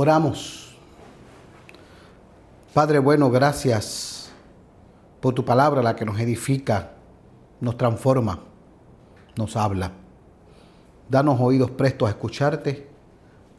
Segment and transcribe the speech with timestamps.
[0.00, 0.76] Oramos.
[2.72, 4.30] Padre bueno, gracias
[5.18, 6.92] por tu palabra, la que nos edifica,
[7.60, 8.38] nos transforma,
[9.34, 9.90] nos habla.
[11.08, 12.86] Danos oídos prestos a escucharte,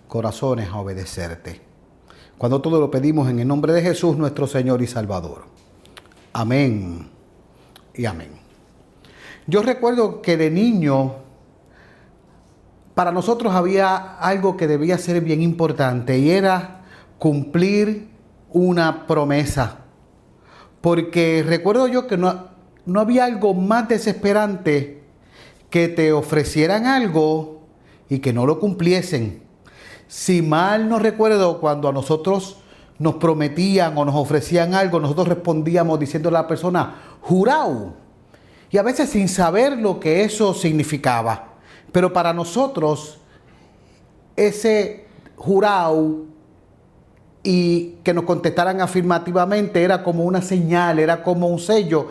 [0.07, 1.59] corazones a obedecerte.
[2.37, 5.43] Cuando todo lo pedimos en el nombre de Jesús, nuestro Señor y Salvador.
[6.31, 7.09] Amén
[7.93, 8.31] y amén.
[9.45, 11.15] Yo recuerdo que de niño,
[12.99, 16.81] para nosotros había algo que debía ser bien importante y era
[17.17, 18.09] cumplir
[18.51, 19.85] una promesa.
[20.81, 22.47] Porque recuerdo yo que no,
[22.85, 25.01] no había algo más desesperante
[25.69, 27.61] que te ofrecieran algo
[28.09, 29.43] y que no lo cumpliesen.
[30.09, 32.57] Si mal no recuerdo, cuando a nosotros
[32.97, 37.93] nos prometían o nos ofrecían algo, nosotros respondíamos diciendo a la persona, jurado.
[38.69, 41.48] Y a veces sin saber lo que eso significaba.
[41.91, 43.19] Pero para nosotros,
[44.35, 46.25] ese jurado
[47.43, 52.07] y que nos contestaran afirmativamente era como una señal, era como un sello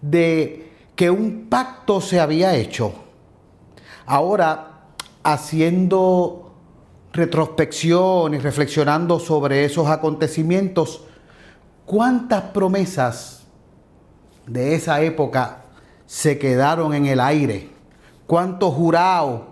[0.00, 2.92] de que un pacto se había hecho.
[4.06, 4.86] Ahora,
[5.22, 6.52] haciendo
[7.12, 11.04] retrospección y reflexionando sobre esos acontecimientos,
[11.84, 13.42] ¿cuántas promesas
[14.46, 15.64] de esa época
[16.06, 17.71] se quedaron en el aire?
[18.32, 19.42] Cuántos jurados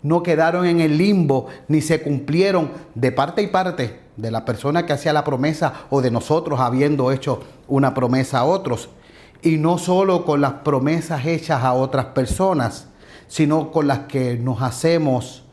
[0.00, 4.86] no quedaron en el limbo ni se cumplieron de parte y parte de la persona
[4.86, 8.88] que hacía la promesa o de nosotros habiendo hecho una promesa a otros.
[9.42, 12.88] Y no solo con las promesas hechas a otras personas,
[13.28, 15.44] sino con las que nos hacemos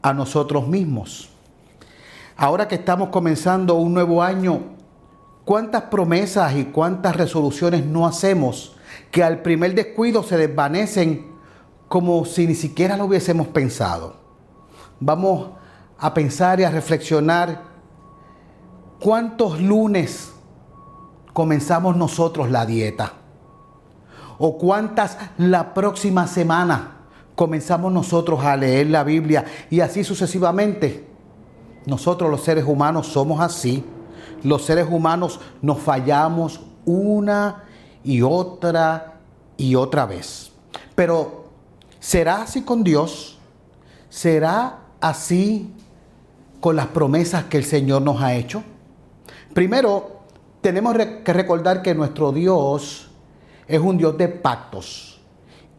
[0.00, 1.30] a nosotros mismos.
[2.36, 4.60] Ahora que estamos comenzando un nuevo año,
[5.44, 8.76] ¿cuántas promesas y cuántas resoluciones no hacemos
[9.10, 11.36] que al primer descuido se desvanecen
[11.88, 14.14] como si ni siquiera lo hubiésemos pensado.
[15.00, 15.48] Vamos
[15.98, 17.62] a pensar y a reflexionar
[19.00, 20.32] cuántos lunes
[21.32, 23.12] comenzamos nosotros la dieta
[24.38, 26.98] o cuántas la próxima semana
[27.34, 31.08] comenzamos nosotros a leer la Biblia y así sucesivamente.
[31.86, 33.84] Nosotros los seres humanos somos así.
[34.42, 37.64] Los seres humanos nos fallamos una
[38.04, 39.20] y otra
[39.56, 40.52] y otra vez.
[40.94, 41.47] Pero
[42.00, 43.38] ¿Será así con Dios?
[44.08, 45.72] ¿Será así
[46.60, 48.62] con las promesas que el Señor nos ha hecho?
[49.52, 50.20] Primero,
[50.60, 53.10] tenemos que recordar que nuestro Dios
[53.66, 55.20] es un Dios de pactos.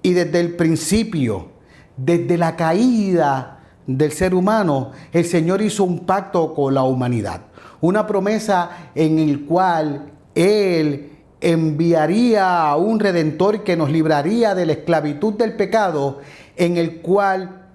[0.01, 1.49] Y desde el principio,
[1.97, 7.41] desde la caída del ser humano, el Señor hizo un pacto con la humanidad.
[7.81, 11.08] Una promesa en el cual Él
[11.41, 16.19] enviaría a un redentor que nos libraría de la esclavitud del pecado
[16.55, 17.67] en el cual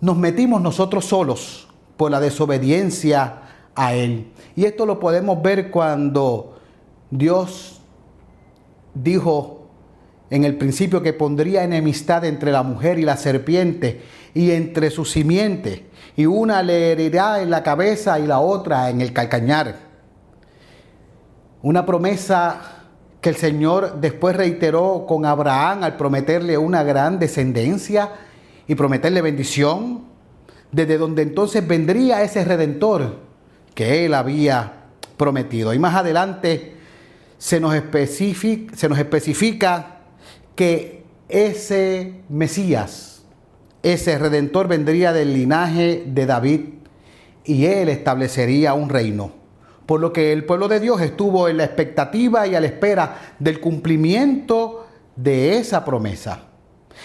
[0.00, 3.42] nos metimos nosotros solos por la desobediencia
[3.74, 4.32] a Él.
[4.56, 6.58] Y esto lo podemos ver cuando
[7.10, 7.80] Dios
[8.94, 9.68] dijo
[10.30, 14.02] en el principio que pondría enemistad entre la mujer y la serpiente
[14.34, 15.86] y entre su simiente,
[16.16, 19.76] y una le herirá en la cabeza y la otra en el calcañar.
[21.62, 22.73] Una promesa
[23.24, 28.10] que el Señor después reiteró con Abraham al prometerle una gran descendencia
[28.68, 30.02] y prometerle bendición,
[30.70, 33.20] desde donde entonces vendría ese redentor
[33.74, 34.74] que él había
[35.16, 35.72] prometido.
[35.72, 36.74] Y más adelante
[37.38, 40.00] se nos, especifica, se nos especifica
[40.54, 43.22] que ese Mesías,
[43.82, 46.60] ese redentor vendría del linaje de David
[47.46, 49.43] y él establecería un reino
[49.86, 53.34] por lo que el pueblo de Dios estuvo en la expectativa y a la espera
[53.38, 54.86] del cumplimiento
[55.16, 56.44] de esa promesa.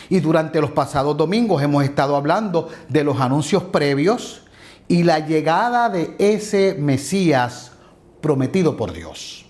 [0.10, 4.44] Y durante los pasados domingos hemos estado hablando de los anuncios previos
[4.88, 7.74] y la llegada de ese Mesías
[8.22, 9.46] prometido por Dios.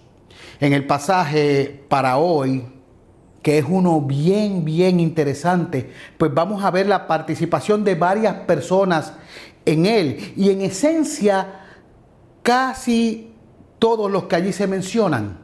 [0.60, 2.66] En el pasaje para hoy,
[3.42, 9.14] que es uno bien, bien interesante, pues vamos a ver la participación de varias personas
[9.66, 10.34] en él.
[10.36, 11.62] Y en esencia,
[12.42, 13.29] casi
[13.80, 15.40] todos los que allí se mencionan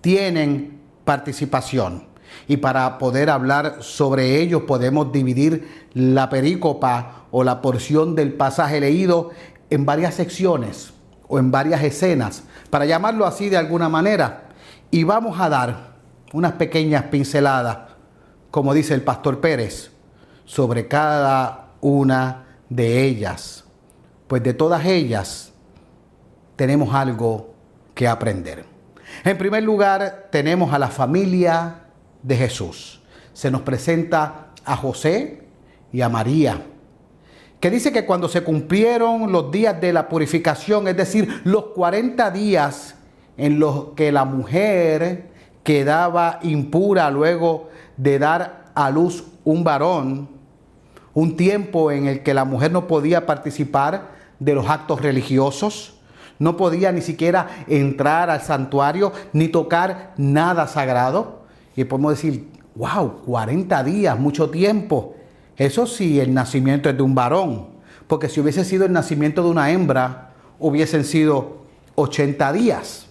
[0.00, 2.10] tienen participación.
[2.48, 8.80] Y para poder hablar sobre ellos podemos dividir la perícopa o la porción del pasaje
[8.80, 9.30] leído
[9.70, 10.92] en varias secciones
[11.28, 14.48] o en varias escenas, para llamarlo así de alguna manera.
[14.90, 15.92] Y vamos a dar
[16.32, 17.78] unas pequeñas pinceladas,
[18.50, 19.92] como dice el pastor Pérez,
[20.44, 23.64] sobre cada una de ellas.
[24.26, 25.52] Pues de todas ellas
[26.56, 27.51] tenemos algo
[27.94, 28.64] que aprender.
[29.24, 31.84] En primer lugar, tenemos a la familia
[32.22, 33.00] de Jesús.
[33.32, 35.42] Se nos presenta a José
[35.92, 36.62] y a María,
[37.60, 42.30] que dice que cuando se cumplieron los días de la purificación, es decir, los 40
[42.30, 42.96] días
[43.36, 45.30] en los que la mujer
[45.62, 50.28] quedaba impura luego de dar a luz un varón,
[51.14, 56.00] un tiempo en el que la mujer no podía participar de los actos religiosos,
[56.38, 61.42] no podía ni siquiera entrar al santuario ni tocar nada sagrado.
[61.76, 65.14] Y podemos decir, wow, 40 días, mucho tiempo.
[65.56, 67.68] Eso sí, el nacimiento es de un varón,
[68.06, 71.62] porque si hubiese sido el nacimiento de una hembra, hubiesen sido
[71.94, 73.06] 80 días.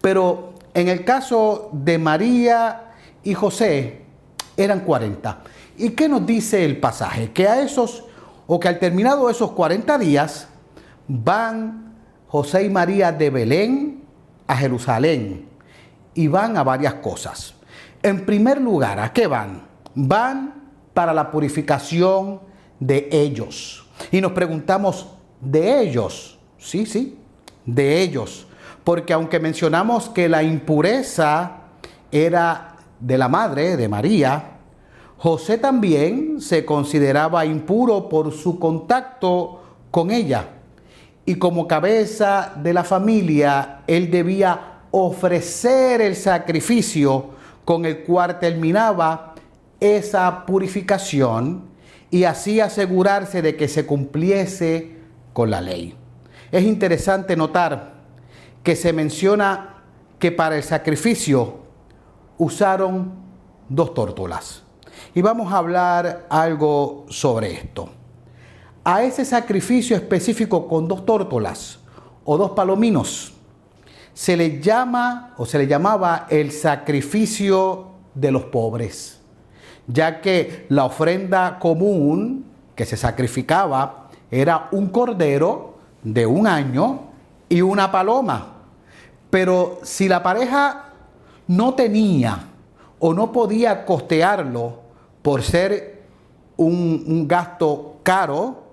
[0.00, 2.92] Pero en el caso de María
[3.22, 4.02] y José,
[4.56, 5.38] eran 40.
[5.78, 7.32] ¿Y qué nos dice el pasaje?
[7.32, 8.04] Que a esos,
[8.46, 10.48] o que al terminado esos 40 días,
[11.08, 11.93] van
[12.34, 14.02] José y María de Belén
[14.48, 15.46] a Jerusalén
[16.14, 17.54] y van a varias cosas.
[18.02, 19.62] En primer lugar, ¿a qué van?
[19.94, 20.52] Van
[20.92, 22.40] para la purificación
[22.80, 23.86] de ellos.
[24.10, 25.06] Y nos preguntamos,
[25.40, 26.36] ¿de ellos?
[26.58, 27.16] Sí, sí,
[27.64, 28.48] de ellos.
[28.82, 31.58] Porque aunque mencionamos que la impureza
[32.10, 34.58] era de la madre, de María,
[35.18, 40.53] José también se consideraba impuro por su contacto con ella.
[41.26, 47.30] Y como cabeza de la familia, él debía ofrecer el sacrificio
[47.64, 49.34] con el cual terminaba
[49.80, 51.64] esa purificación
[52.10, 54.98] y así asegurarse de que se cumpliese
[55.32, 55.96] con la ley.
[56.52, 57.94] Es interesante notar
[58.62, 59.82] que se menciona
[60.18, 61.58] que para el sacrificio
[62.38, 63.12] usaron
[63.68, 64.62] dos tórtolas.
[65.14, 67.88] Y vamos a hablar algo sobre esto.
[68.84, 71.78] A ese sacrificio específico con dos tórtolas
[72.24, 73.32] o dos palominos
[74.12, 79.20] se le llama o se le llamaba el sacrificio de los pobres,
[79.86, 82.44] ya que la ofrenda común
[82.76, 87.00] que se sacrificaba era un cordero de un año
[87.48, 88.54] y una paloma.
[89.30, 90.92] Pero si la pareja
[91.48, 92.48] no tenía
[92.98, 94.80] o no podía costearlo
[95.22, 96.04] por ser
[96.56, 98.63] un, gasto caro,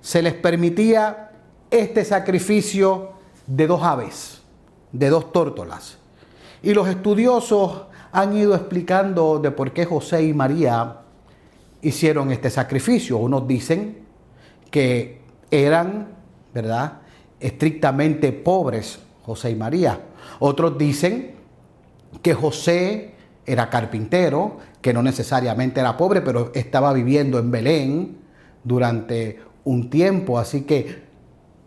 [0.00, 1.30] se les permitía
[1.70, 3.10] este sacrificio
[3.46, 4.42] de dos aves,
[4.92, 5.98] de dos tórtolas.
[6.62, 11.00] Y los estudiosos han ido explicando de por qué José y María
[11.82, 13.18] hicieron este sacrificio.
[13.18, 13.98] Unos dicen
[14.70, 16.08] que eran,
[16.52, 17.00] ¿verdad?,
[17.40, 20.00] estrictamente pobres José y María.
[20.40, 21.34] Otros dicen
[22.22, 23.14] que José
[23.46, 28.18] era carpintero, que no necesariamente era pobre, pero estaba viviendo en Belén
[28.64, 31.02] durante un tiempo, así que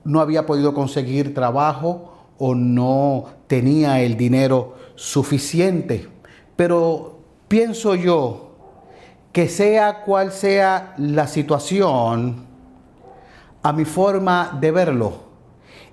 [0.04, 6.08] no había podido conseguir trabajo o no tenía el dinero suficiente.
[6.56, 8.56] Pero pienso yo
[9.32, 12.48] que sea cual sea la situación,
[13.62, 15.14] a mi forma de verlo,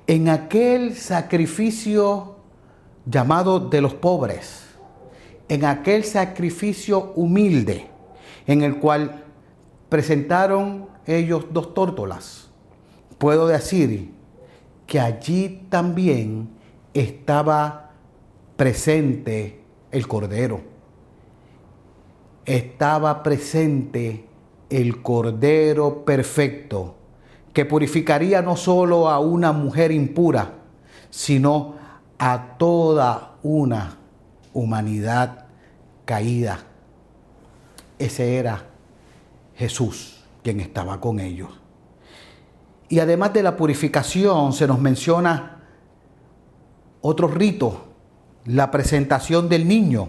[0.06, 2.37] en aquel sacrificio
[3.04, 4.64] llamado de los pobres,
[5.50, 7.87] en aquel sacrificio humilde
[8.46, 9.25] en el cual
[9.88, 12.50] presentaron ellos dos tórtolas,
[13.19, 14.12] puedo decir
[14.87, 16.50] que allí también
[16.94, 17.90] estaba
[18.56, 20.61] presente el cordero.
[22.44, 24.26] Estaba presente
[24.70, 26.94] el cordero perfecto
[27.52, 30.55] que purificaría no solo a una mujer impura,
[31.11, 31.75] sino
[32.19, 33.99] a toda una
[34.52, 35.47] humanidad
[36.04, 36.61] caída.
[37.99, 38.64] Ese era
[39.58, 41.50] Jesús quien estaba con ellos.
[42.88, 45.64] Y además de la purificación se nos menciona
[47.02, 47.84] otro rito,
[48.46, 50.08] la presentación del niño.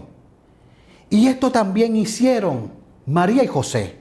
[1.10, 2.72] Y esto también hicieron
[3.06, 3.98] María y José.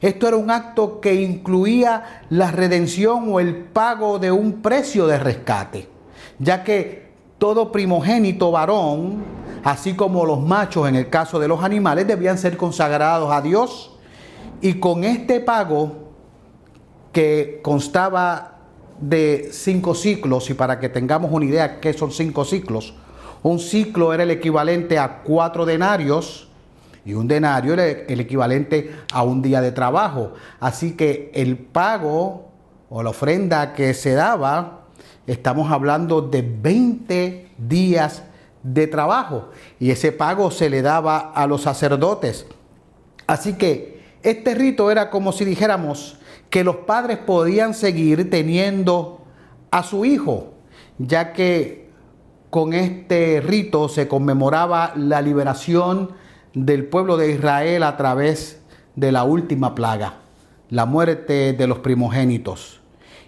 [0.00, 5.18] Esto era un acto que incluía la redención o el pago de un precio de
[5.18, 5.88] rescate,
[6.38, 9.24] ya que todo primogénito varón
[9.64, 13.91] así como los machos en el caso de los animales debían ser consagrados a Dios.
[14.62, 16.12] Y con este pago
[17.12, 18.60] que constaba
[19.00, 22.94] de cinco ciclos, y para que tengamos una idea qué son cinco ciclos,
[23.42, 26.48] un ciclo era el equivalente a cuatro denarios
[27.04, 30.34] y un denario era el equivalente a un día de trabajo.
[30.60, 32.48] Así que el pago
[32.88, 34.84] o la ofrenda que se daba,
[35.26, 38.22] estamos hablando de 20 días
[38.62, 39.48] de trabajo
[39.80, 42.46] y ese pago se le daba a los sacerdotes.
[43.26, 43.91] Así que
[44.22, 46.18] este rito era como si dijéramos
[46.50, 49.22] que los padres podían seguir teniendo
[49.70, 50.52] a su hijo,
[50.98, 51.90] ya que
[52.50, 56.10] con este rito se conmemoraba la liberación
[56.54, 58.60] del pueblo de Israel a través
[58.94, 60.18] de la última plaga,
[60.68, 62.80] la muerte de los primogénitos.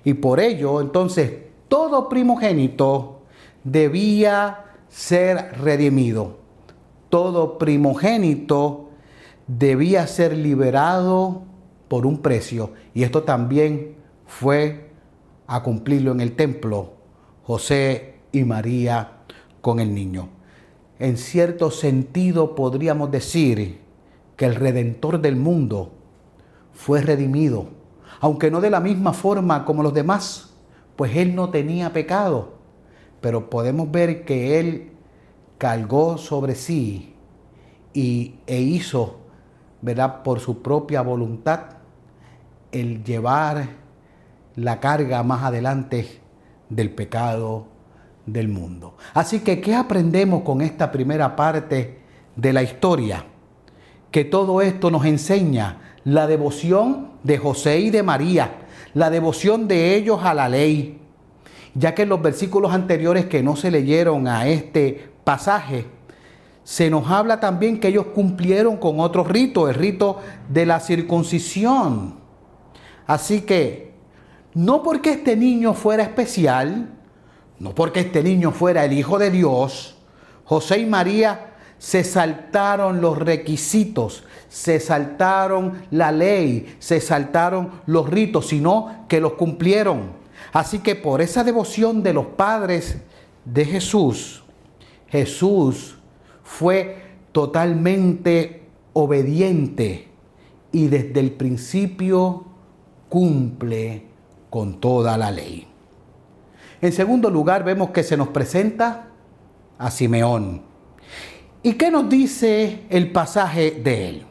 [0.04, 1.32] Y por ello, entonces,
[1.68, 3.22] todo primogénito
[3.64, 6.38] debía ser redimido.
[7.08, 8.83] Todo primogénito
[9.46, 11.42] debía ser liberado
[11.88, 12.72] por un precio.
[12.94, 13.96] Y esto también
[14.26, 14.90] fue
[15.46, 16.94] a cumplirlo en el templo
[17.44, 19.18] José y María
[19.60, 20.28] con el niño.
[20.98, 23.80] En cierto sentido podríamos decir
[24.36, 25.92] que el redentor del mundo
[26.72, 27.68] fue redimido,
[28.20, 30.54] aunque no de la misma forma como los demás,
[30.96, 32.54] pues él no tenía pecado,
[33.20, 34.92] pero podemos ver que él
[35.58, 37.14] cargó sobre sí
[37.92, 39.18] y, e hizo,
[39.84, 41.60] ¿verdad?, por su propia voluntad,
[42.72, 43.68] el llevar
[44.56, 46.20] la carga más adelante
[46.70, 47.66] del pecado
[48.24, 48.96] del mundo.
[49.12, 51.98] Así que, ¿qué aprendemos con esta primera parte
[52.34, 53.26] de la historia?
[54.10, 58.52] Que todo esto nos enseña la devoción de José y de María,
[58.94, 60.98] la devoción de ellos a la ley,
[61.74, 65.84] ya que en los versículos anteriores que no se leyeron a este pasaje,
[66.64, 70.18] se nos habla también que ellos cumplieron con otro rito, el rito
[70.48, 72.14] de la circuncisión.
[73.06, 73.92] Así que,
[74.54, 76.88] no porque este niño fuera especial,
[77.58, 79.98] no porque este niño fuera el Hijo de Dios,
[80.44, 88.48] José y María se saltaron los requisitos, se saltaron la ley, se saltaron los ritos,
[88.48, 90.12] sino que los cumplieron.
[90.52, 92.98] Así que por esa devoción de los padres
[93.44, 94.44] de Jesús,
[95.08, 95.98] Jesús
[96.44, 100.08] fue totalmente obediente
[100.70, 102.44] y desde el principio
[103.08, 104.06] cumple
[104.50, 105.66] con toda la ley.
[106.80, 109.08] En segundo lugar, vemos que se nos presenta
[109.78, 110.62] a Simeón.
[111.62, 114.26] ¿Y qué nos dice el pasaje de él?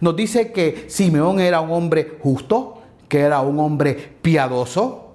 [0.00, 5.14] Nos dice que Simeón era un hombre justo, que era un hombre piadoso,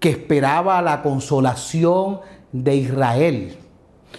[0.00, 3.56] que esperaba la consolación de Israel.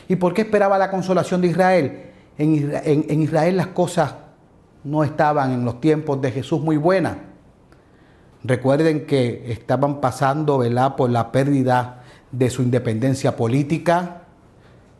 [0.07, 2.01] ¿Y por qué esperaba la consolación de Israel?
[2.37, 4.15] En, Israel las cosas
[4.83, 7.17] no estaban en los tiempos de Jesús muy buenas.
[8.43, 10.95] Recuerden que estaban pasando ¿verdad?
[10.95, 14.23] por la pérdida de su independencia política,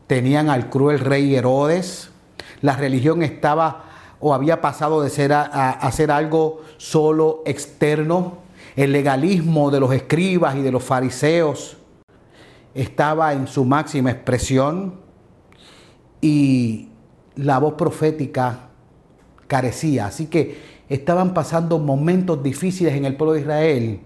[0.08, 2.12] tenían al cruel rey Herodes,
[2.62, 3.86] la religión estaba
[4.20, 8.38] o había pasado de ser a, ser algo solo externo,
[8.76, 11.78] el legalismo de los escribas y de los fariseos
[12.74, 15.00] estaba en su máxima expresión
[16.22, 16.90] y
[17.36, 18.70] la voz profética
[19.48, 20.08] carecía.
[20.08, 20.58] Así que
[20.90, 24.00] estaban pasando momentos difíciles en el pueblo de Israel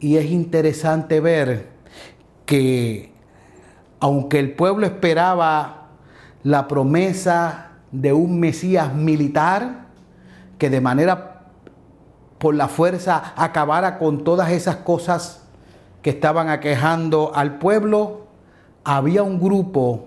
[0.00, 1.68] y es interesante ver
[2.46, 3.12] que
[4.00, 5.88] aunque el pueblo esperaba
[6.42, 9.88] la promesa de un Mesías militar
[10.58, 11.48] que de manera
[12.38, 15.49] por la fuerza acabara con todas esas cosas
[16.02, 18.26] que estaban aquejando al pueblo,
[18.84, 20.06] había un grupo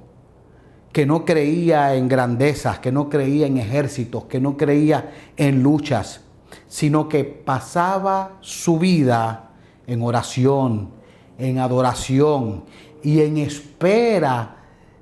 [0.91, 6.21] que no creía en grandezas, que no creía en ejércitos, que no creía en luchas,
[6.67, 9.49] sino que pasaba su vida
[9.87, 10.91] en oración,
[11.37, 12.63] en adoración
[13.01, 14.57] y en espera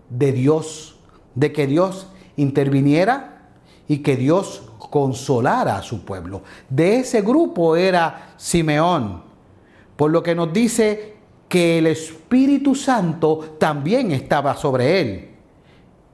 [0.10, 0.98] de Dios,
[1.36, 2.08] de que Dios
[2.38, 3.50] interviniera
[3.88, 6.42] y que Dios consolara a su pueblo.
[6.70, 9.31] De ese grupo era Simeón,
[10.02, 11.14] por lo que nos dice
[11.48, 15.30] que el Espíritu Santo también estaba sobre él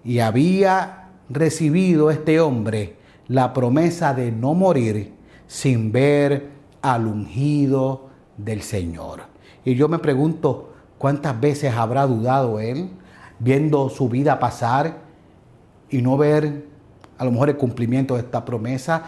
[0.03, 2.97] y había recibido este hombre
[3.29, 5.13] la promesa de no morir
[5.47, 6.49] sin ver
[6.81, 9.21] al ungido del Señor.
[9.63, 12.89] Y yo me pregunto, ¿cuántas veces habrá dudado él
[13.39, 14.97] viendo su vida pasar
[15.89, 16.65] y no ver
[17.17, 19.03] a lo mejor el cumplimiento de esta promesa?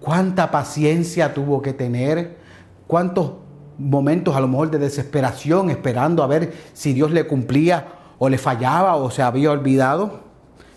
[0.00, 2.38] ¿Cuánta paciencia tuvo que tener?
[2.86, 3.32] ¿Cuántos
[3.78, 7.86] momentos a lo mejor de desesperación esperando a ver si Dios le cumplía
[8.18, 10.20] o le fallaba o se había olvidado?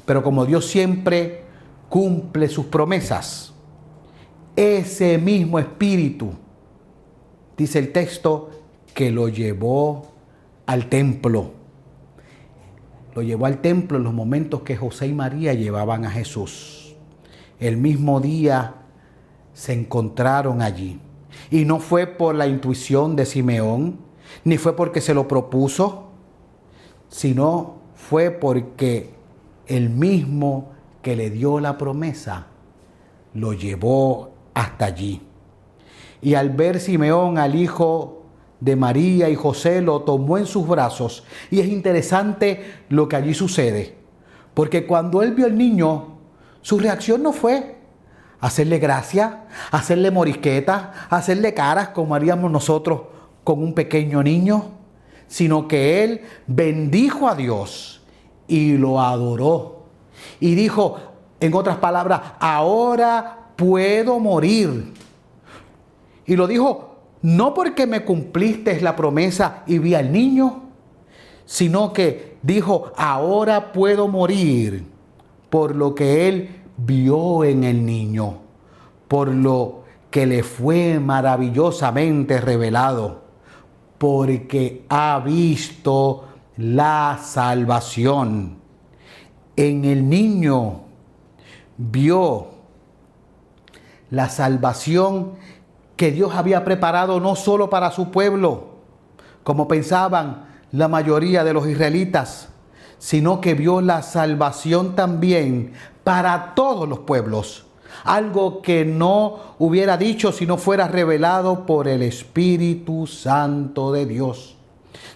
[0.06, 1.44] Pero como Dios siempre
[1.90, 3.54] cumple sus promesas,
[4.56, 6.32] ese mismo espíritu
[7.62, 8.50] dice el texto,
[8.94, 10.14] que lo llevó
[10.66, 11.52] al templo.
[13.16, 16.96] Lo llevó al templo en los momentos que José y María llevaban a Jesús.
[17.60, 18.76] El mismo día
[19.54, 21.00] se encontraron allí.
[21.52, 24.00] Y no fue por la intuición de Simeón,
[24.44, 26.08] ni fue porque se lo propuso,
[27.10, 29.14] sino fue porque
[29.68, 32.48] el mismo que le dio la promesa
[33.34, 35.22] lo llevó hasta allí.
[36.22, 38.22] Y al ver Simeón al hijo
[38.62, 41.26] de María y José, lo tomó en sus brazos.
[41.50, 43.96] Y es interesante lo que allí sucede.
[44.54, 46.18] Porque cuando él vio al niño,
[46.62, 47.81] su reacción no fue
[48.42, 53.04] hacerle gracia, hacerle morisquetas, hacerle caras como haríamos nosotros
[53.44, 54.72] con un pequeño niño,
[55.28, 58.02] sino que él bendijo a Dios
[58.48, 59.86] y lo adoró.
[60.40, 60.98] Y dijo,
[61.40, 64.92] en otras palabras, ahora puedo morir.
[66.26, 70.64] Y lo dijo, no porque me cumpliste la promesa y vi al niño,
[71.46, 74.86] sino que dijo, ahora puedo morir
[75.50, 78.38] por lo que él vio en el niño,
[79.08, 83.22] por lo que le fue maravillosamente revelado,
[83.98, 86.26] porque ha visto
[86.58, 88.58] la salvación.
[89.56, 90.82] En el niño
[91.78, 92.48] vio
[94.10, 95.34] la salvación
[95.96, 98.72] que Dios había preparado no solo para su pueblo,
[99.44, 102.51] como pensaban la mayoría de los israelitas,
[103.02, 107.66] sino que vio la salvación también para todos los pueblos.
[108.04, 114.56] Algo que no hubiera dicho si no fuera revelado por el Espíritu Santo de Dios.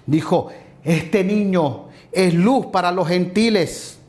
[0.07, 0.47] Dijo,
[0.83, 3.99] este niño es luz para los gentiles.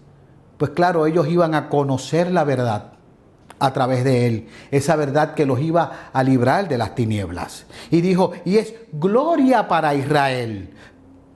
[0.56, 2.92] Pues claro, ellos iban a conocer la verdad
[3.58, 7.66] a través de él, esa verdad que los iba a librar de las tinieblas.
[7.90, 10.70] Y dijo, y es gloria para Israel,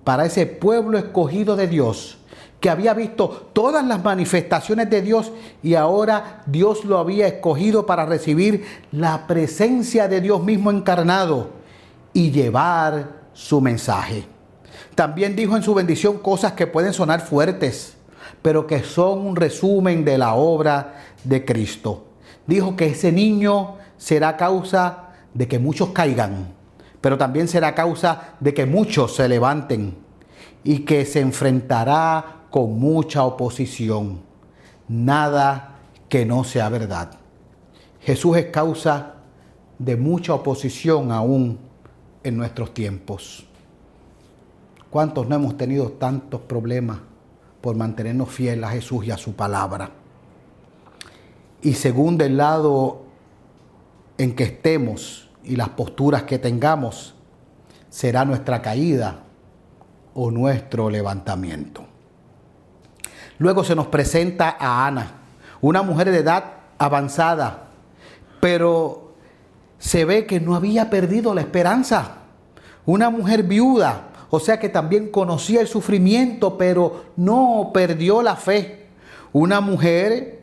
[0.04, 2.19] para ese pueblo escogido de Dios,
[2.60, 8.04] que había visto todas las manifestaciones de Dios y ahora Dios lo había escogido para
[8.04, 11.48] recibir la presencia de Dios mismo encarnado
[12.12, 14.26] y llevar su mensaje.
[14.94, 17.96] También dijo en su bendición cosas que pueden sonar fuertes,
[18.42, 22.08] pero que son un resumen de la obra de Cristo.
[22.46, 26.52] Dijo que ese niño será causa de que muchos caigan,
[27.00, 29.96] pero también será causa de que muchos se levanten
[30.62, 34.20] y que se enfrentará con mucha oposición.
[34.88, 35.78] Nada
[36.08, 37.12] que no sea verdad.
[38.00, 39.14] Jesús es causa
[39.78, 41.58] de mucha oposición aún
[42.22, 43.46] en nuestros tiempos.
[44.90, 46.98] ¿Cuántos no hemos tenido tantos problemas
[47.60, 49.90] por mantenernos fieles a Jesús y a su palabra?
[51.62, 53.02] Y según del lado
[54.18, 57.14] en que estemos y las posturas que tengamos,
[57.88, 59.24] será nuestra caída
[60.14, 61.89] o nuestro levantamiento.
[63.40, 65.12] Luego se nos presenta a Ana,
[65.62, 66.44] una mujer de edad
[66.76, 67.68] avanzada,
[68.38, 69.14] pero
[69.78, 72.16] se ve que no había perdido la esperanza.
[72.84, 78.88] Una mujer viuda, o sea que también conocía el sufrimiento, pero no perdió la fe.
[79.32, 80.42] Una mujer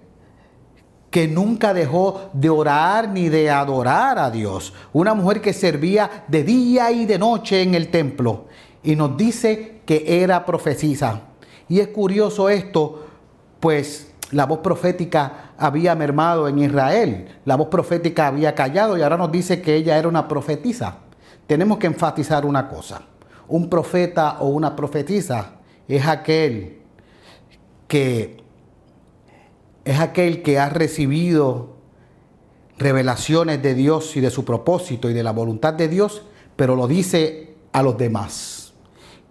[1.12, 4.74] que nunca dejó de orar ni de adorar a Dios.
[4.92, 8.46] Una mujer que servía de día y de noche en el templo.
[8.82, 11.27] Y nos dice que era profecisa.
[11.70, 13.06] Y es curioso esto,
[13.60, 17.28] pues la voz profética había mermado en Israel.
[17.46, 20.98] La voz profética había callado y ahora nos dice que ella era una profetisa.
[21.48, 23.02] Tenemos que enfatizar una cosa
[23.48, 25.54] un profeta o una profetisa
[25.88, 26.80] es aquel
[27.88, 28.38] que
[29.86, 31.78] es aquel que ha recibido
[32.78, 36.24] revelaciones de Dios y de su propósito y de la voluntad de Dios,
[36.58, 38.57] pero lo dice a los demás.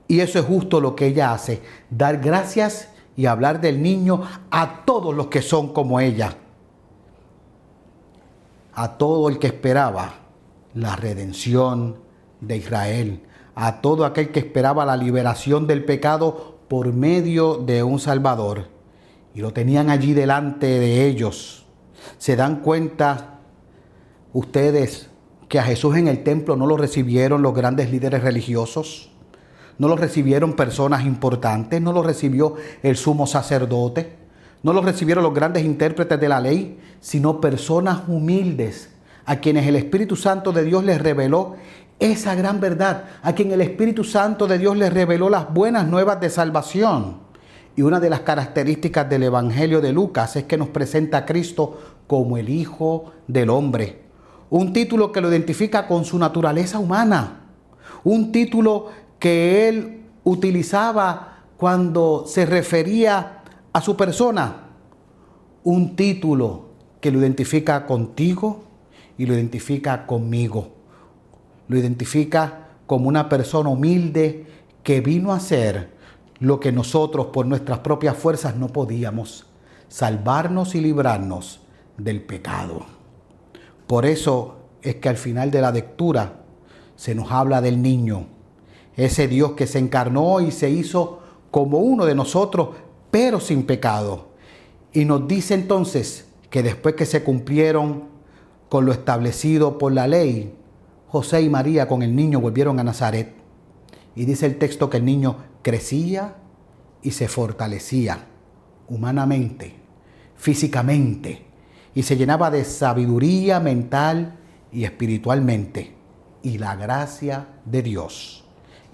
[0.08, 4.84] Y eso es justo lo que ella hace, dar gracias y hablar del niño a
[4.84, 6.36] todos los que son como ella,
[8.74, 10.14] a todo el que esperaba
[10.74, 11.96] la redención
[12.40, 13.22] de Israel,
[13.54, 18.68] a todo aquel que esperaba la liberación del pecado por medio de un Salvador.
[19.34, 21.66] Y lo tenían allí delante de ellos.
[22.18, 23.40] ¿Se dan cuenta
[24.32, 25.08] ustedes
[25.48, 29.10] que a Jesús en el templo no lo recibieron los grandes líderes religiosos?
[29.78, 34.16] No lo recibieron personas importantes, no lo recibió el sumo sacerdote,
[34.62, 38.90] no lo recibieron los grandes intérpretes de la ley, sino personas humildes
[39.26, 41.56] a quienes el Espíritu Santo de Dios les reveló
[41.98, 46.20] esa gran verdad, a quien el Espíritu Santo de Dios les reveló las buenas nuevas
[46.20, 47.18] de salvación.
[47.74, 51.78] Y una de las características del Evangelio de Lucas es que nos presenta a Cristo
[52.06, 54.02] como el Hijo del Hombre.
[54.48, 57.40] Un título que lo identifica con su naturaleza humana.
[58.04, 58.86] Un título
[59.26, 64.68] que él utilizaba cuando se refería a su persona.
[65.64, 66.68] Un título
[67.00, 68.62] que lo identifica contigo
[69.18, 70.76] y lo identifica conmigo
[71.68, 74.46] lo identifica como una persona humilde
[74.82, 75.94] que vino a hacer
[76.38, 79.46] lo que nosotros por nuestras propias fuerzas no podíamos,
[79.88, 81.60] salvarnos y librarnos
[81.96, 82.86] del pecado.
[83.86, 86.44] Por eso es que al final de la lectura
[86.94, 88.35] se nos habla del niño,
[88.96, 92.70] ese Dios que se encarnó y se hizo como uno de nosotros,
[93.10, 94.28] pero sin pecado.
[94.92, 98.04] Y nos dice entonces que después que se cumplieron
[98.68, 100.54] con lo establecido por la ley,
[101.08, 103.34] José y María con el niño volvieron a Nazaret.
[104.14, 106.36] Y dice el texto que el niño crecía
[107.02, 108.26] y se fortalecía
[108.88, 109.74] humanamente,
[110.36, 111.44] físicamente,
[111.94, 114.38] y se llenaba de sabiduría mental
[114.72, 115.94] y espiritualmente.
[116.42, 118.45] Y la gracia de Dios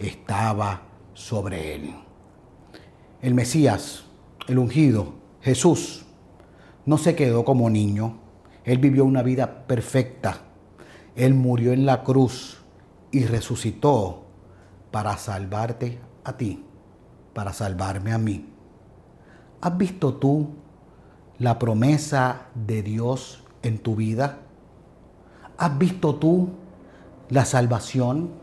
[0.08, 0.82] estaba
[1.14, 1.94] sobre él.
[3.20, 4.04] El Mesías,
[4.48, 6.04] el ungido, Jesús,
[6.84, 8.18] no se quedó como niño.
[8.64, 10.42] Él vivió una vida perfecta.
[11.14, 12.62] Él murió en la cruz
[13.10, 14.24] y resucitó
[14.90, 16.64] para salvarte a ti,
[17.34, 18.48] para salvarme a mí.
[19.60, 20.50] ¿Has visto tú
[21.38, 24.38] la promesa de Dios en tu vida?
[25.56, 26.50] ¿Has visto tú
[27.28, 28.41] la salvación?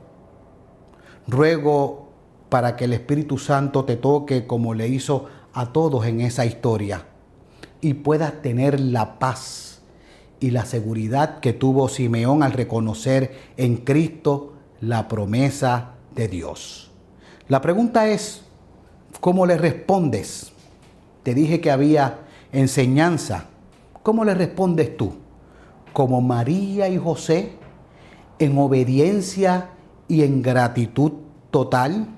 [1.30, 2.10] Ruego
[2.50, 7.06] para que el Espíritu Santo te toque como le hizo a todos en esa historia
[7.82, 9.82] y puedas tener la paz
[10.40, 16.92] y la seguridad que tuvo Simeón al reconocer en Cristo la promesa de Dios.
[17.48, 18.42] La pregunta es,
[19.20, 20.52] ¿cómo le respondes?
[21.24, 23.46] Te dije que había enseñanza.
[24.02, 25.14] ¿Cómo le respondes tú?
[25.94, 27.54] Como María y José,
[28.40, 29.70] en obediencia
[30.10, 31.14] y en gratitud
[31.52, 32.10] total,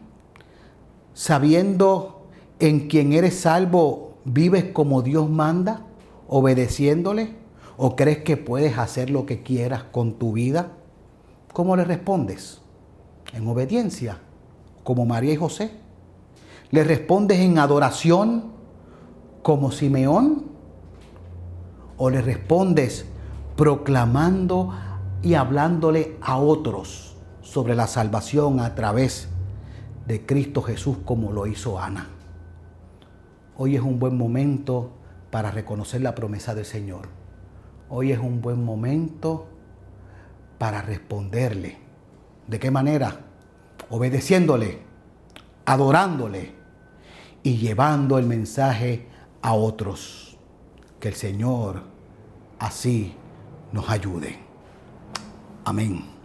[1.13, 2.25] sabiendo
[2.59, 5.85] en quien eres salvo, vives como Dios manda,
[6.27, 7.35] obedeciéndole,
[7.77, 10.71] o crees que puedes hacer lo que quieras con tu vida?
[11.53, 12.61] ¿Cómo le respondes?
[13.33, 14.19] En obediencia,
[14.83, 15.71] como María y José.
[16.69, 18.51] ¿Le respondes en adoración,
[19.41, 20.45] como Simeón?
[21.97, 23.05] ¿O le respondes
[23.57, 24.73] proclamando
[25.21, 27.10] y hablándole a otros
[27.51, 29.27] sobre la salvación a través
[30.07, 32.07] de Cristo Jesús como lo hizo Ana?
[33.57, 34.91] Hoy es un buen momento
[35.31, 37.09] para reconocer la promesa del Señor.
[37.89, 39.49] Hoy es un buen momento
[40.59, 41.77] para responderle.
[42.47, 43.19] ¿De qué manera?
[43.89, 44.79] Obedeciéndole,
[45.65, 46.53] adorándole
[47.43, 49.09] y llevando el mensaje
[49.41, 50.37] a otros.
[51.01, 51.81] Que el Señor
[52.59, 53.13] así
[53.73, 54.39] nos ayude.
[55.65, 56.20] Amén.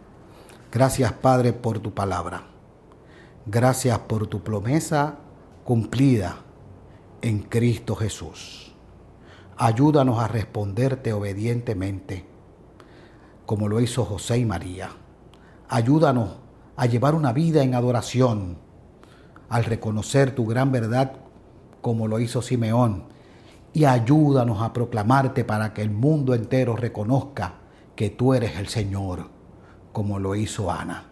[0.76, 2.42] Gracias Padre por tu palabra.
[3.46, 5.14] Gracias por tu promesa
[5.64, 6.36] cumplida
[7.22, 8.74] en Cristo Jesús.
[9.56, 12.26] Ayúdanos a responderte obedientemente,
[13.46, 14.90] como lo hizo José y María.
[15.70, 16.36] Ayúdanos
[16.76, 18.58] a llevar una vida en adoración,
[19.48, 21.12] al reconocer tu gran verdad
[21.80, 23.04] como lo hizo Simeón,
[23.72, 27.60] y ayúdanos a proclamarte para que el mundo entero reconozca
[27.94, 29.35] que tú eres el Señor,
[29.96, 31.04] como lo hizo Ana.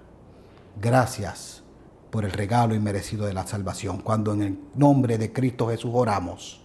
[0.79, 1.63] Gracias
[2.11, 6.61] por el regalo inmerecido de la salvación, cuando en el nombre de Cristo Jesús oramos.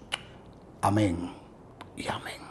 [0.81, 1.31] Amén
[1.95, 2.48] y amén.